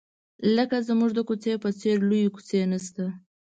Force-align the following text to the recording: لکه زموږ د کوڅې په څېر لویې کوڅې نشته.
لکه 0.55 0.77
زموږ 0.87 1.09
د 1.15 1.19
کوڅې 1.27 1.53
په 1.63 1.69
څېر 1.79 1.97
لویې 2.09 2.33
کوڅې 2.35 2.59
نشته. 2.71 3.05